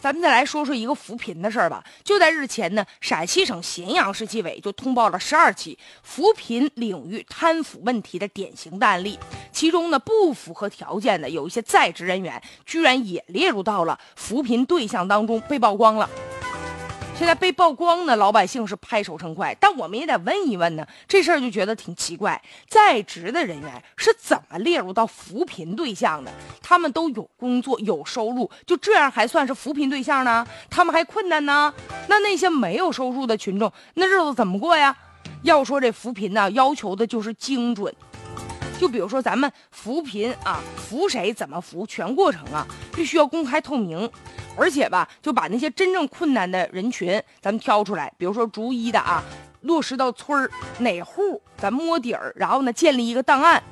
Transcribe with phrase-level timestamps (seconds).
[0.00, 1.84] 咱们再来说说一个扶贫的事儿吧。
[2.02, 9.18] 就在日前呢，陕西省咸阳市纪委就通报了十二起扶贫领域贪腐问题的典型的案例，
[9.52, 16.08] 其中呢不符合条件的有一些在职人员，居然也列入到了扶贫对象当中被曝光了。
[17.20, 26.32] 现在被曝光呢，老百姓是拍手称快，但我们也得问一问呢，这事儿就觉得挺奇怪，在职的人员是怎么列入到扶贫对象的？
[26.62, 30.46] 他们都有工作有收入，就这样还算是扶贫对象呢？
[30.70, 31.74] 他们还困难呢？
[32.08, 34.96] 那那些没有收入的群众，那日子怎么过呀？
[35.42, 37.94] 要说这扶贫呢，要求的就是精准。
[38.80, 44.10] 就比如说咱们扶贫啊，扶谁怎么扶，全过程啊必须要公开透明，
[44.56, 49.22] 而且吧，就把那些真正困难的人群咱们挑出来，比如说逐一的啊
[49.60, 53.62] 落实到村儿哪户，咱摸底儿，然后呢建立一个档案。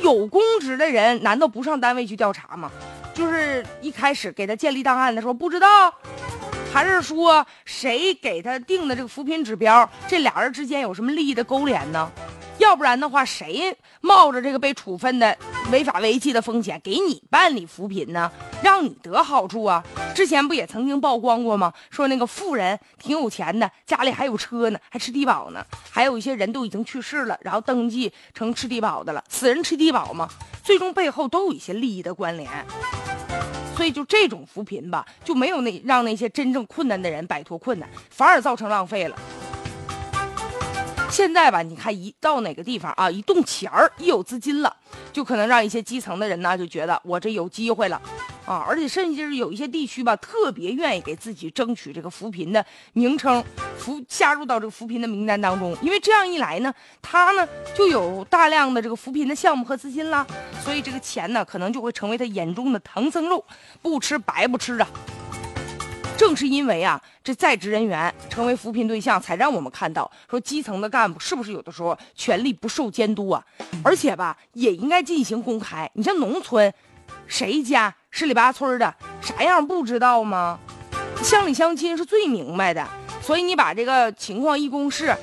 [0.00, 2.70] 有公职的人难道不上单位去调查吗？
[3.12, 5.92] 就是一开始给他建立档案的时候不知道，
[6.72, 12.08] 还是说谁给他定的这个扶贫指标，这俩人之间有什么利益的勾连呢？
[12.58, 15.36] 要不然的话，谁冒着这个被处分的
[15.70, 18.30] 违法违纪的风险给你办理扶贫呢？
[18.62, 19.82] 让你得好处啊？
[20.14, 21.72] 之前不也曾经曝光过吗？
[21.90, 25.64] 说那个富人挺有钱的，家里还有车呢，还吃低保呢。
[25.90, 29.22] 还有一些人都已经去世了，然后登记成吃低保的了。
[29.28, 30.28] 死人吃低保吗？
[30.62, 32.48] 最终背后都有一些利益的关联。
[33.74, 39.16] 所以就这种扶贫吧，就没有那让那些真正困难的人摆脱困难，反而造成浪费了。
[41.12, 44.74] 现在吧，你看一到哪个地方啊，一动钱儿，一有资金了，
[45.12, 48.00] 就可能让一些基层的人呢就觉得我这有机会了，
[48.46, 53.44] 啊，而且甚至是有一些地区吧，特别愿意给自己争取这个扶贫的名称，
[53.76, 60.26] 扶加入到这个扶贫的名单当中，因为这样一来呢，他呢就有大量的这个扶贫的项目和资金啦，
[60.64, 63.44] 所以这个钱呢可能就会成为他眼中的唐僧肉，
[63.82, 64.88] 不吃白不吃啊。
[66.16, 73.44] 正是因为啊，这在职人员成为扶贫对象，才让我们看到说基层的干部是不是有的时候权力不受监督啊？
[73.84, 75.88] 而且吧，也应该进行公开。
[75.94, 76.72] 你像农村，
[77.26, 80.58] 谁家十里八村的啥样不知道吗？
[81.22, 82.84] 乡里乡亲是最明白的。
[83.20, 85.16] 所以你把这个情况一公示，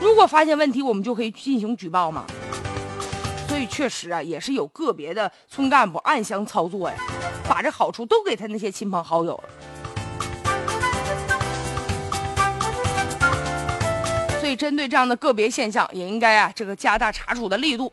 [0.00, 2.24] 如果发现问题，我们就可以进行举报嘛。
[3.46, 6.96] 所以确实啊，也是有个别的村干部暗箱操作呀，
[7.48, 9.44] 把这好处都给他那些亲朋好友了。
[14.48, 17.92] 对，针对这样的个别现象，也应该啊，这个加大查处的力度。